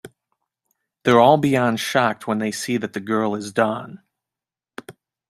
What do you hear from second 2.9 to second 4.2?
the girl is Dawn.